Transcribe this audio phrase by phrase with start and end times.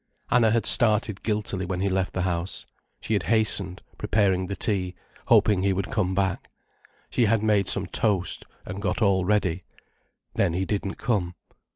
[0.31, 2.65] Anna had started guiltily when he left the house.
[3.01, 4.95] She had hastened preparing the tea,
[5.27, 6.49] hoping he would come back.
[7.11, 9.63] She had made some toast, and got all ready.
[10.33, 11.35] Then he didn't come.